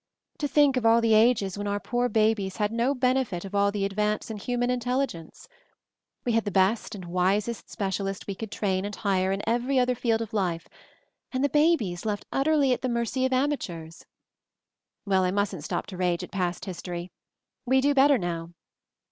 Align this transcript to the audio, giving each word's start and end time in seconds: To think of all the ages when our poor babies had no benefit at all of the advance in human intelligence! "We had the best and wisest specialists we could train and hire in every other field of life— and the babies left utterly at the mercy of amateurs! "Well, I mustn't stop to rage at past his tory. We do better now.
To 0.39 0.47
think 0.47 0.77
of 0.77 0.83
all 0.83 0.99
the 0.99 1.13
ages 1.13 1.59
when 1.59 1.67
our 1.67 1.79
poor 1.79 2.09
babies 2.09 2.57
had 2.57 2.71
no 2.71 2.95
benefit 2.95 3.45
at 3.45 3.53
all 3.53 3.67
of 3.67 3.73
the 3.73 3.85
advance 3.85 4.31
in 4.31 4.37
human 4.37 4.71
intelligence! 4.71 5.47
"We 6.25 6.31
had 6.31 6.43
the 6.43 6.49
best 6.49 6.95
and 6.95 7.05
wisest 7.05 7.69
specialists 7.69 8.25
we 8.25 8.33
could 8.33 8.51
train 8.51 8.83
and 8.83 8.95
hire 8.95 9.31
in 9.31 9.43
every 9.45 9.77
other 9.77 9.93
field 9.93 10.23
of 10.23 10.33
life— 10.33 10.67
and 11.31 11.43
the 11.43 11.49
babies 11.49 12.03
left 12.03 12.25
utterly 12.31 12.73
at 12.73 12.81
the 12.81 12.89
mercy 12.89 13.27
of 13.27 13.31
amateurs! 13.33 14.07
"Well, 15.05 15.23
I 15.23 15.29
mustn't 15.29 15.65
stop 15.65 15.85
to 15.85 15.97
rage 15.97 16.23
at 16.23 16.31
past 16.31 16.65
his 16.65 16.81
tory. 16.81 17.11
We 17.67 17.79
do 17.79 17.93
better 17.93 18.17
now. 18.17 18.53